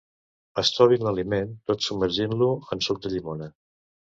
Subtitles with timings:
[0.61, 3.53] Estovin l'aliment tot submergint-lo en suc de llimona.